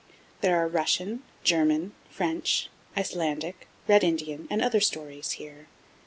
There 0.41 0.57
are 0.57 0.67
Russian, 0.67 1.21
German, 1.43 1.93
French, 2.09 2.69
Icelandic, 2.97 3.67
Red 3.87 4.03
Indian, 4.03 4.47
and 4.49 4.59
other 4.59 4.79
stories 4.81 5.33
here. 5.33 5.67